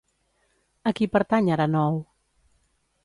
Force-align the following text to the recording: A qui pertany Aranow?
A 0.91 0.93
qui 0.99 1.07
pertany 1.17 1.51
Aranow? 1.57 2.01